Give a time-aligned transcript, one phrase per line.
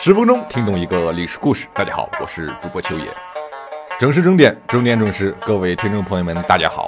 [0.00, 1.66] 十分钟听懂一个历史故事。
[1.74, 3.06] 大家好，我是主播秋野。
[3.98, 5.36] 整时整点，整点正事。
[5.44, 6.86] 各位听众朋友们，大家好，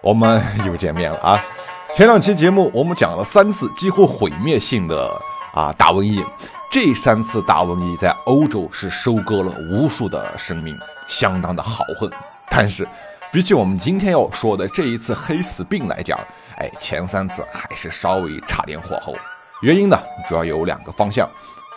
[0.00, 1.44] 我们又见面了啊！
[1.92, 5.06] 前两期节目我们讲了三次几乎毁灭性的
[5.52, 6.24] 啊大瘟疫，
[6.72, 10.74] 这三次大瘟疫在欧洲是收割了无数的生命，
[11.06, 12.10] 相当的豪横。
[12.48, 12.88] 但是，
[13.30, 16.18] 比起我们今天要说的这一次黑死病来讲，
[16.56, 19.14] 哎，前三次还是稍微差点火候。
[19.60, 21.28] 原因呢，主要有两个方向。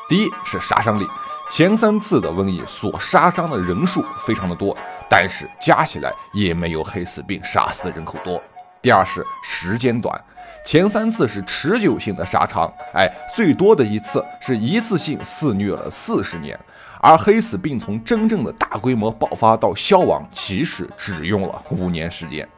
[0.10, 1.08] 第一是杀伤力，
[1.48, 4.76] 前三次的瘟疫所杀伤的人数非常的多，
[5.08, 8.42] 但是加起来也没有黑死病杀死的人口多。
[8.82, 10.20] 第二是时间短，
[10.66, 16.60] 前三次是持久性的杀伤，哎，最多的一次是一次性肆虐了四十年，
[17.00, 22.50] 而黑死病从真正的大规模爆发到消亡，其实只用了五年时间。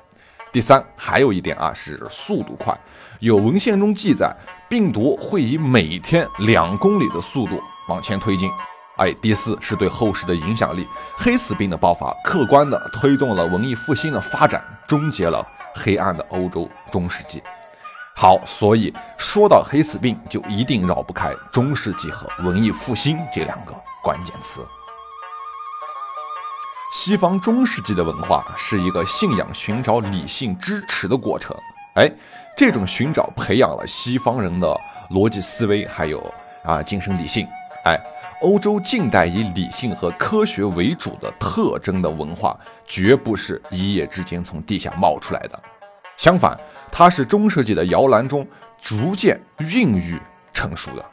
[0.53, 2.73] 第三还有一点啊，是速度快。
[3.21, 4.35] 有文献中记载，
[4.67, 8.49] 病毒会以每天两公里的速度往前推进。
[8.97, 10.87] 哎，第四是对后世的影响力。
[11.15, 17.43] 黑死病的爆发，客观的推动了文艺复兴的发展，终结了黑暗的欧洲中世纪。
[18.15, 24.65] 好，所以说到黑死病，就一定绕不开中世纪和文艺复兴这两个关键词。
[26.91, 31.55] 西方中世纪的文化是一个信仰寻找理性支持的过程。
[31.93, 32.11] 哎。
[32.55, 34.77] 这种寻找培养了西方人的
[35.09, 37.47] 逻辑思维，还有啊精神理性。
[37.85, 37.99] 哎，
[38.41, 45.59] 欧洲近代以理性和科学为主的特征的文化，绝不是一夜之间从地下冒出来的。
[46.17, 46.55] 相反，
[46.91, 48.45] 它是中世纪的摇篮中
[48.79, 50.19] 逐渐孕育
[50.53, 51.03] 成熟的。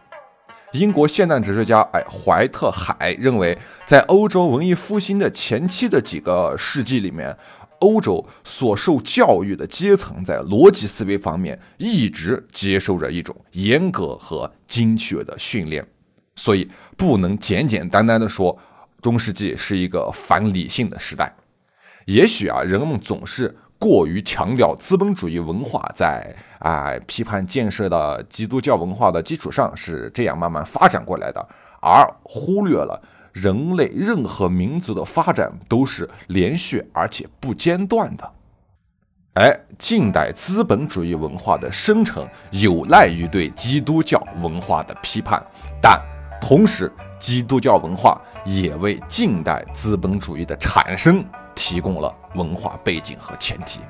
[0.73, 7.35] 英国现代哲学家哎怀特海认为，在欧洲文艺复兴的前期的几个世纪里面。
[7.81, 15.87] 欧洲所受教育的阶层在逻辑思维方面一直接受着一种严格和精确的训练，
[16.37, 18.57] 所以不能简简单单的说
[19.01, 21.33] 中世纪是一个反理性的时代。
[22.07, 31.49] 也许啊，人们总是过于强调资本主义文化在啊批判建设的基督教文化的基础上是这样慢慢发展过来的，
[31.81, 33.01] 而忽略了。
[33.41, 38.33] 人类任何民族的发展都是连续而且不间断的。
[39.35, 45.41] 哎，近代资本主义文化的生成有赖于对基督教文化的批判，
[45.81, 46.01] 但
[46.41, 46.91] 同时，
[47.21, 53.81] 基督教文化也为近代资本主义的产生提供了文化背景和前提。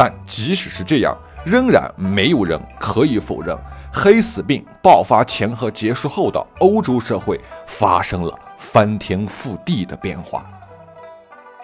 [0.00, 3.54] 但即使是这样，仍然没有人可以否认。
[3.92, 10.42] 黑死病爆发前和结束后的欧洲社会发生了翻天覆地的变化。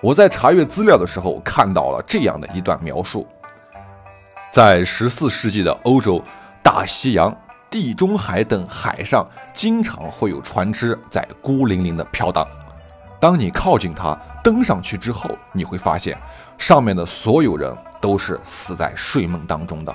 [0.02, 3.26] 我在查阅资料的时候看到了这样的一段描述：
[4.50, 6.22] 在十四世纪的欧洲，
[6.62, 7.34] 大西洋、
[7.70, 12.46] 地中海等海上经常会有船只在孤零零地飘荡。
[13.18, 14.14] 当你靠近它，
[14.44, 16.18] 登上去之后，你会发现
[16.58, 19.94] 上面的所有人都是死在睡梦当中的，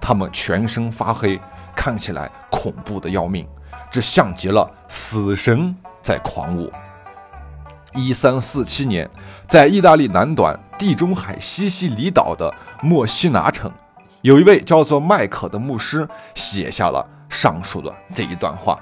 [0.00, 1.40] 他们全身发黑。
[1.74, 3.46] 看起来恐怖的要命，
[3.90, 6.72] 这像极了死神在狂舞。
[7.92, 9.08] 一三四七年，
[9.46, 12.50] 在意大利南端地中海西西里岛的
[12.82, 13.70] 墨西拿城，
[14.22, 18.80] 有一位叫做麦可的牧师写下了上述的这一段话。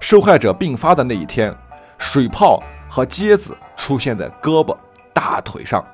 [0.00, 1.54] 受害者病发的那一天，
[1.98, 4.74] 水泡和疖子出现在胳膊、
[5.12, 5.84] 大腿上，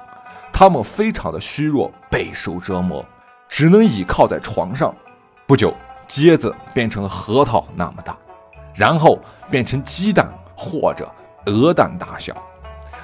[0.52, 3.04] 他们非常的虚弱，备受折磨，
[3.48, 4.94] 只能倚靠在床上。
[5.46, 5.74] 不久。
[6.08, 8.16] 疖子变成核桃那么大，
[8.76, 9.18] 然后
[9.50, 11.10] 变成鸡蛋或者
[11.46, 12.32] 鹅蛋大小，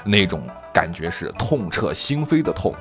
[0.04, 0.41] 那种
[0.72, 2.72] 感觉是痛彻心扉的痛。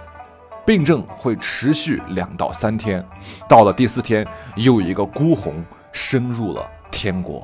[0.64, 3.04] 病症会持续两到三天，
[3.50, 4.24] 到了第四天，
[4.58, 7.44] 又一个孤魂深入了天国。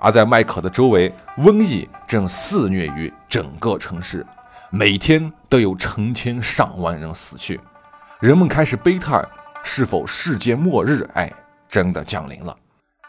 [0.00, 4.26] 而在麦克的周围，瘟疫正肆虐于整个城市，
[4.76, 7.60] 每天都有成千上万人死去，
[8.18, 9.24] 人们开始悲叹。
[9.62, 11.08] 是否世界末日？
[11.14, 11.32] 哎，
[11.68, 12.56] 真的降临了。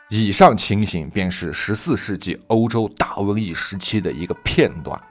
[0.10, 5.02] 以上情形便是十四世纪欧洲大瘟疫时期的一个片段。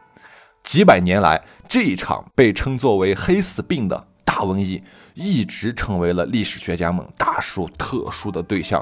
[0.63, 4.81] 几百年来，这一场被称作为“黑死病”的大瘟疫，
[5.15, 8.81] 一直成为了历史学家们大书特书的对象。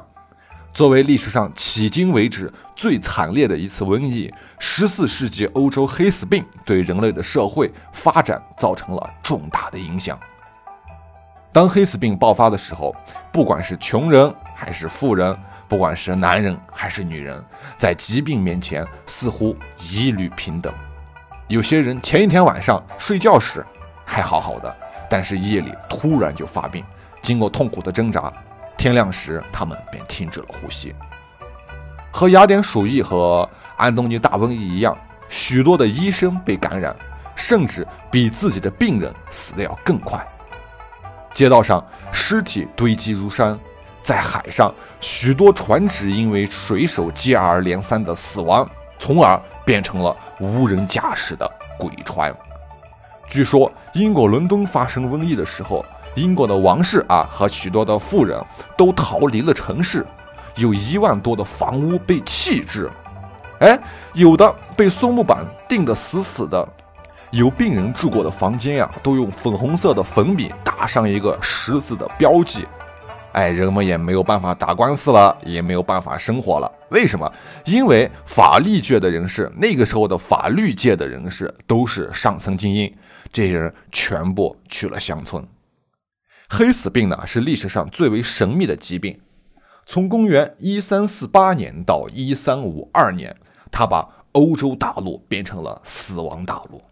[0.73, 10.19] 作为历史上迄今为止最惨烈的一次瘟疫，十四世纪欧洲黑死病对人类的社会发展造成了重大的影响。
[11.53, 12.97] 当黑死病爆发的时候，
[13.31, 15.37] 不管是穷人还是富人，
[15.69, 17.45] 不管是男人还是女人，
[17.77, 20.73] 在疾病面前似乎一律平等。
[21.49, 23.63] 有些人前一天晚上睡觉时
[24.07, 24.75] 还好好的，
[25.11, 26.83] 但是夜里突然就发病，
[27.21, 28.33] 经过痛苦的挣扎，
[28.83, 30.93] 天亮时他们便停止了呼吸。
[32.11, 34.99] 和雅典鼠疫和安东尼大瘟疫一样，
[35.29, 36.93] 许多的医生被感染，
[37.37, 40.21] 甚至比自己的病人死的要更快。
[41.33, 43.57] 街道上尸体堆积如山，
[44.03, 48.69] 在海上，许多船只因为水手接二连三的死亡，
[48.99, 52.35] 从而变成了无人驾驶的鬼船。
[53.29, 58.39] 据说，英国伦敦发生瘟疫的时候，英国的王室啊和许多的富人
[58.77, 60.07] 都逃离了城市，
[60.57, 62.91] 有一万多的房屋被弃置，
[63.61, 63.79] 哎，
[64.13, 66.69] 有的被松木板钉得死死的。
[67.31, 72.67] 有病人住过的房间呀，都用粉红色的粉笔打上一个十字的标记。
[73.33, 76.71] 哎，人们也没有办法打官司了，也没有办法生活了。
[76.91, 77.33] 为什么？
[77.65, 82.95] 因为法律界的人士，那个时候的法律界的人士都是上层精英，
[83.33, 85.43] 这些人全部去了乡村。
[86.55, 89.19] 黑死病呢，是历史上最为神秘的疾病。
[89.87, 93.35] 从公元一三四八年到一三五二年，
[93.71, 96.83] 它把欧洲大陆变成了死亡大陆。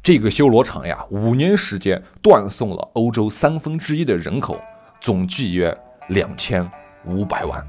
[0.00, 4.60] 这个修罗场呀，五年时间断送了欧洲三分之一的人口，
[5.00, 5.76] 总计约
[6.10, 6.70] 两千
[7.04, 7.66] 五百万。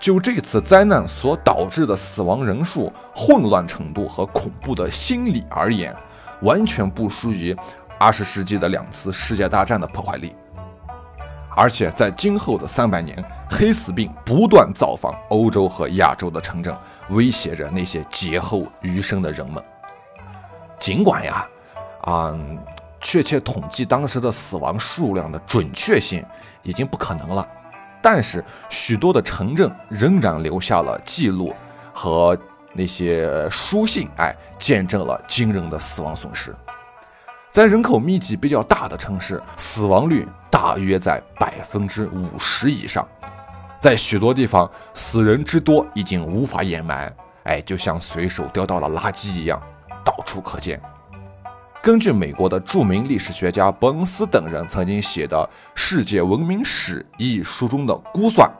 [0.00, 5.94] 就这次灾难所导致的死亡人数、混乱程度和恐怖的心理而言，
[6.40, 7.54] 完全不输于
[7.98, 10.34] 二十世纪的两次世界大战的破坏力。
[11.58, 16.76] 而且在今后的三百年，黑死病不断造访欧洲和亚洲的城镇，
[17.08, 19.64] 威胁着那些劫后余生的人们。
[20.78, 21.48] 尽管呀，
[22.02, 22.38] 啊，
[23.00, 26.22] 确切统计当时的死亡数量的准确性
[26.62, 27.48] 已经不可能了，
[28.02, 31.54] 但是许多的城镇仍然留下了记录
[31.94, 32.36] 和
[32.74, 36.54] 那些书信，哎，见证了惊人的死亡损失。
[37.56, 43.08] 在人口密集比较大的城市，死亡率大约在百分之五十以上，
[43.80, 47.10] 在许多地方，死人之多已经无法掩埋，
[47.44, 49.58] 哎，就像随手丢到了垃圾一样。
[50.04, 50.78] 到处可见。
[51.82, 55.34] 根据美国的著名历史学家伯恩斯等人曾经写的
[55.74, 58.50] 《世界文明史》一书中的估算，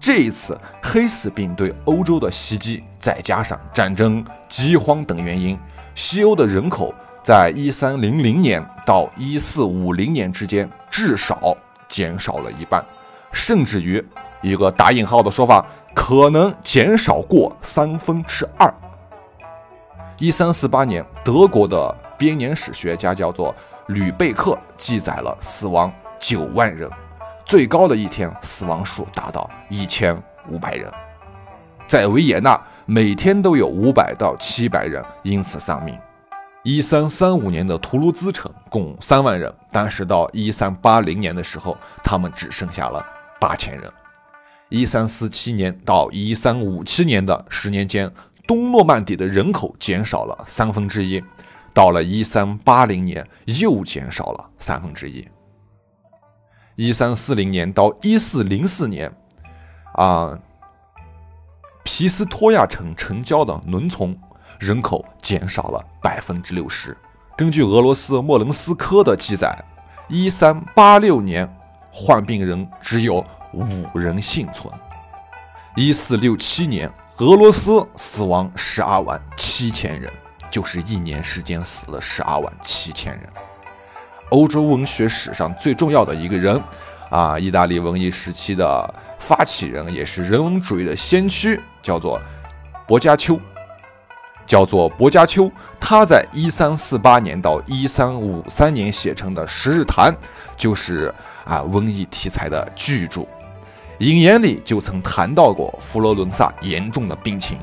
[0.00, 5.56] 这一次黑死病对欧洲的袭击，再加上战争、饥荒等原因，
[5.94, 11.56] 西欧的人口在一三零零年到一四五零年之间至少
[11.88, 12.84] 减少了一半，
[13.32, 14.04] 甚至于
[14.40, 15.64] 一个打引号的说法，
[15.94, 18.72] 可能减少过三分之二。
[20.18, 23.54] 一三四八年，德国的编年史学家叫做
[23.86, 26.90] 吕贝克记载了死亡九万人，
[27.46, 30.90] 最高的一天死亡数达到一千五百人。
[31.86, 35.96] 在维也纳，每天都有五百到七百人因此丧命。
[36.64, 43.04] 一三三五年的图卢兹城共三万人，但是到一三八零年的时候，他们只剩下了
[43.40, 43.92] 八千人。
[44.68, 48.10] 一三四七年到一三五七年的十年间。
[48.44, 51.22] 东诺曼底的人口减少了三分之一，
[51.72, 55.26] 到了一三八零年又减少了三分之一。
[56.74, 59.10] 一三四零年到一四零四年，
[59.94, 60.36] 啊，
[61.84, 64.14] 皮斯托亚城城郊的伦从
[64.62, 66.96] 人口减少了百分之六十。
[67.36, 69.52] 根据俄罗斯莫伦斯科的记载，
[70.06, 71.52] 一三八六年
[71.90, 74.72] 患病人只有五人幸存。
[75.74, 76.88] 一四六七年。
[77.18, 80.10] 俄罗斯死亡十二万七千人，
[80.50, 83.28] 就是一年时间死了十二万七千人。
[84.30, 86.60] 欧洲文学史上最重要的一个人，
[87.10, 92.20] 啊，意大利文艺时期的发起人，也是人文主义的先驱，叫做
[92.86, 93.38] 薄伽丘。
[94.46, 100.12] 叫做薄伽丘，他在一三四八年到一三五三年写成的《十日谈》，
[100.56, 103.26] 就是啊瘟疫题材的巨著。
[103.98, 107.56] 引言里就曾谈到过佛罗伦萨严重的病情，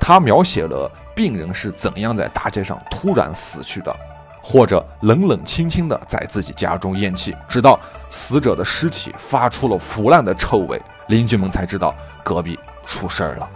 [0.00, 3.94] 他描写了病人是怎样在大街上突然死去的，
[4.42, 7.78] 或者冷冷清清的在自己家中咽气，直到
[8.08, 13.48] 死者的尸体发出了腐烂的臭味，邻居们才知道隔壁出事儿了。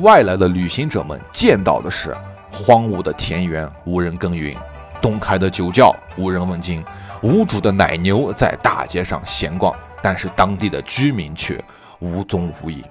[0.00, 2.16] 外来的旅行者们见到的是
[2.50, 4.56] 荒芜的田园，无人耕耘；
[5.00, 6.82] 东开的酒窖，无人问津；
[7.22, 9.74] 无主的奶牛在大街上闲逛。
[10.02, 11.62] 但是当地的居民却
[12.00, 12.84] 无踪无影。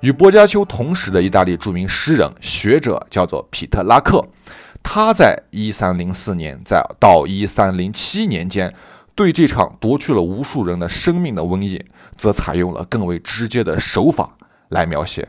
[0.00, 4.24] 与薄伽丘同时的意大利著名诗人学者叫做皮特拉克，
[4.82, 8.72] 他在一三零四年在到一三零七年间，
[9.14, 11.84] 对这场夺去了无数人的生命的瘟疫，
[12.16, 14.30] 则采用了更为直接的手法
[14.68, 15.28] 来描写。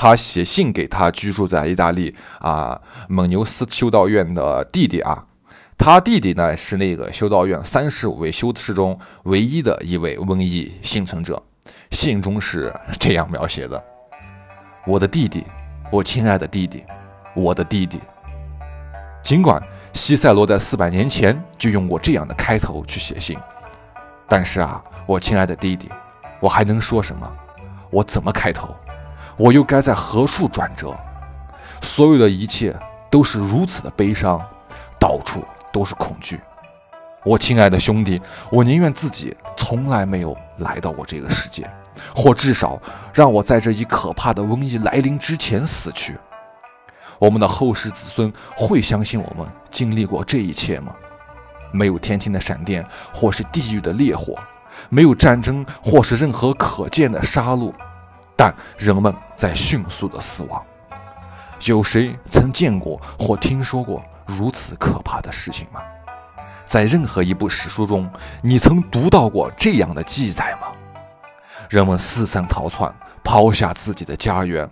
[0.00, 5.22] 他写信给他居住在意大利啊蒙牛斯修道院的弟弟啊。
[5.76, 11.42] 他弟弟呢是那个修道院三十五位修士中唯一的一位瘟疫幸存者，
[11.90, 13.82] 信中是这样描写的
[14.88, 15.44] ：“我的弟弟，
[15.92, 16.82] 我亲爱的弟弟，
[17.34, 18.00] 我的弟弟。”
[19.20, 23.38] 尽管西塞罗在四百年前就用过这样的开头去写信，
[24.26, 25.90] 但是啊，我亲爱的弟弟，
[26.40, 27.30] 我还能说什么？
[27.90, 28.74] 我怎么开头？
[29.40, 30.94] 我又该在何处转折？
[31.80, 32.78] 所有的一切
[33.08, 34.38] 都是如此的悲伤，
[34.98, 35.42] 到处
[35.72, 36.38] 都是恐惧。
[37.24, 38.20] 我亲爱的兄弟，
[38.50, 41.66] 我宁愿自己从来没有来到过这个世界，
[42.14, 42.78] 或至少
[43.14, 46.18] 让我在这一可怕的瘟疫来临之前死去。
[47.18, 50.94] 我们的后世子孙会相信我们经历过这一切吗？
[51.72, 54.38] 没有天庭的闪电，或是地狱的烈火，
[54.90, 57.72] 没有战争，或是任何可见的杀戮，
[58.40, 60.64] 但人们在迅速的死亡。
[61.66, 65.82] 有谁曾见过或听说过如此可怕的事情吗？
[66.64, 70.68] 在任何一部史书中，你曾读到过这样的记载吗？
[71.68, 72.90] 人们四散逃窜，
[73.22, 74.66] 抛下自己的家园，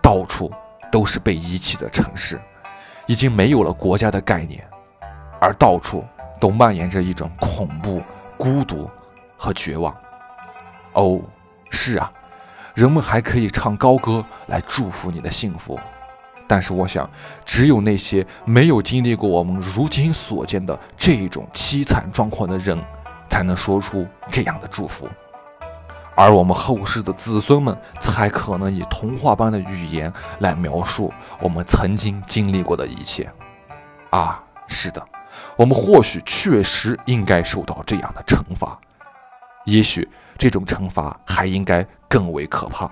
[0.00, 0.52] 到处
[0.92, 2.40] 都是被遗弃的城市，
[3.08, 4.64] 已经没有了国家的概念，
[5.40, 6.04] 而到处
[6.38, 8.00] 都蔓延着一种恐怖、
[8.36, 8.88] 孤独
[9.36, 9.92] 和绝望。
[10.92, 11.20] 哦，
[11.68, 12.12] 是啊，
[12.78, 15.76] 人们还可以唱高歌来祝福你的幸福。
[16.46, 17.10] 但是我想，
[17.44, 22.80] 只有那些没有经历过我们如今所见的这种凄惨状况的人，
[23.28, 25.08] 才能说出这样的祝福，
[26.14, 33.28] 而我们后世的子孙们才可能以童话般的语言来描述我们曾经经历过的一切。
[34.10, 35.04] 啊，是的，
[35.56, 38.78] 我们或许确实应该受到这样的惩罚，
[39.64, 40.08] 也许
[40.38, 42.90] 这种惩罚还应该更为可怕。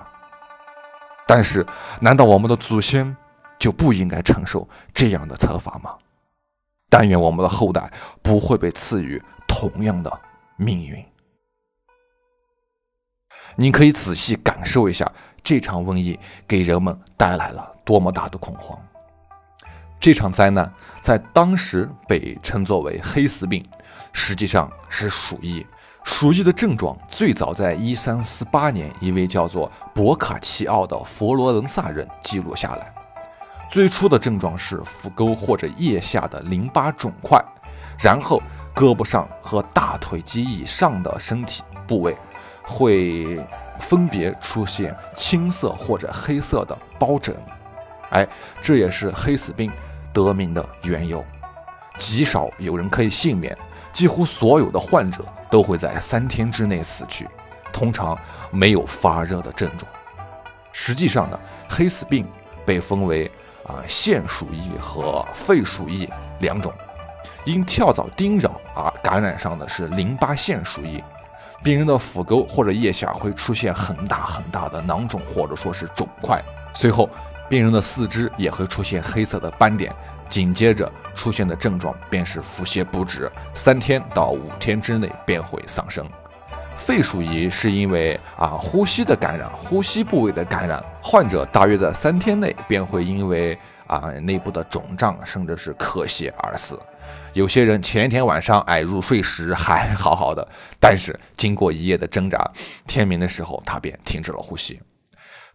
[1.26, 1.66] 但是，
[2.00, 3.16] 难道我们的祖先？
[3.58, 5.96] 就不应该承受这样的惩罚吗？
[6.90, 7.90] 但愿我们的后代
[8.22, 10.20] 不会被赐予同样的
[10.56, 11.02] 命运。
[13.56, 15.10] 您可以仔细感受一下
[15.42, 18.78] 这场瘟疫给人们带来了多么大的恐慌。
[19.98, 20.70] 这场灾难
[21.00, 23.64] 在当时被称作为黑死病，
[24.12, 25.66] 实际上是鼠疫。
[26.06, 32.94] 鼠疫的症状最早在1348年一位叫做博卡奇奥的佛罗伦萨人记录下来。
[33.72, 37.44] 最初的症状是腹沟或者腋下的淋巴肿块，
[37.98, 38.40] 然后
[38.72, 42.16] 胳膊上和大腿及以上的身体部位
[42.62, 43.44] 会
[43.80, 47.36] 分别出现青色或者黑色的包疹，
[48.10, 48.26] 哎，
[48.62, 49.72] 这也是黑死病
[50.12, 51.22] 得名的缘由。
[51.98, 53.56] 极少有人可以幸免，
[53.96, 57.26] 几乎所有的患者都会在三天之内死去，
[57.72, 58.14] 通常
[58.50, 59.90] 没有发热的症状。
[60.70, 62.28] 实际上呢，黑死病
[62.66, 63.30] 被分为。
[63.66, 66.72] 啊，腺鼠疫和肺鼠疫两种，
[67.44, 71.02] 因跳蚤叮咬而感染上的是淋巴腺鼠疫。
[71.64, 76.40] 病人的腹沟或者腋下会出现很大很大的囊肿或者说是肿块，
[76.74, 77.10] 随后
[77.48, 79.92] 病人的四肢也会出现黑色的斑点，
[80.28, 86.06] 紧接着出现的症状便是腹泻不止，三天到五天之内便会丧生。
[86.76, 93.58] 肺鼠疫是因为啊呼吸的感染，呼吸部位的感染，患者大约在三天内便会因为
[93.88, 96.78] 啊内部的肿胀甚至是咳血而死。
[97.32, 100.46] 有些人前一天晚上哎入睡时还好好的，
[100.78, 102.48] 但是经过一夜的挣扎，
[102.86, 104.80] 天明的时候他便停止了呼吸。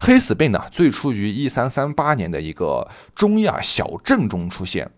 [0.00, 4.90] 黑死病呢最初于一三三八年的一个中亚小镇中出现，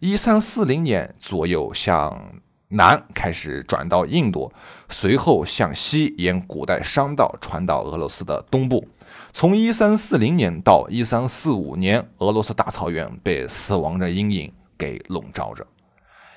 [0.00, 2.18] 一三四零年左右向。
[2.66, 4.52] 南开始转到印度，
[4.88, 8.84] 随后向西沿古代商道传到俄罗斯的东部。
[9.32, 15.64] 从一三四零年到一三四五年，俄罗斯大草原被死亡的阴影给笼罩着。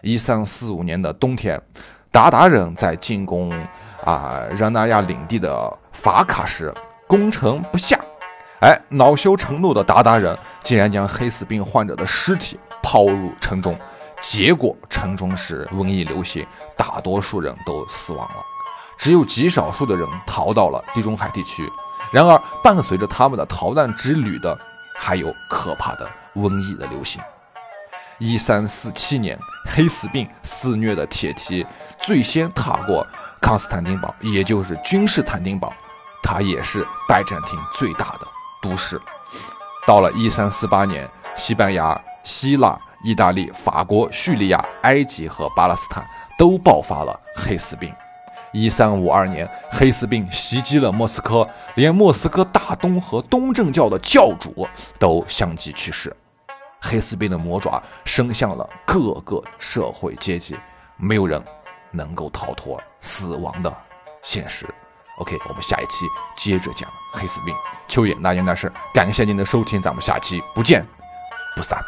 [0.03, 1.59] 一三四五年的冬天，
[2.11, 3.51] 鞑靼人在进攻
[4.03, 6.71] 啊热那亚领地的法卡时
[7.07, 7.99] 攻城不下，
[8.59, 13.77] 哎，恼羞成怒的鞑靼人竟然将黑死病患者的尸体抛入城中。
[14.21, 18.41] 结果城中是瘟疫流行，大多数人都死亡了，
[18.97, 21.69] 只有极少数的人逃到了地中海地区。
[22.13, 24.57] 然而，伴随着他们的逃难之旅的，
[24.95, 27.21] 还有可怕的瘟疫的流行。
[28.19, 31.65] 一三四七年，黑死病肆虐的铁蹄
[31.99, 33.05] 最先踏过
[33.41, 35.73] 康斯坦丁堡，也就是君士坦丁堡，
[36.23, 38.27] 它也是拜占庭最大的
[38.63, 38.99] 都市。
[39.85, 42.77] 到了一三四八年，西班牙、希腊。
[43.03, 46.03] 意大利、法国、叙利亚、埃及和巴勒斯坦
[46.37, 47.93] 都爆发了黑死病。
[48.51, 54.67] 一三五二年，黑死病袭击了莫斯科，连莫斯科大东和东正教的教主
[54.97, 56.13] 都相继去世。
[56.81, 60.57] 黑死病的魔爪伸向了各个社会阶级，
[60.97, 61.41] 没有人
[61.91, 63.71] 能够逃脱死亡的
[64.23, 64.65] 现实。
[65.19, 66.05] OK，我们下一期
[66.35, 67.53] 接着讲黑死病。
[67.87, 70.83] 秋野那言那事，感谢您的收听，咱们下期不见
[71.55, 71.79] 不散。